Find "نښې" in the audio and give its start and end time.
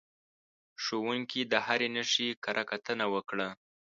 1.95-2.29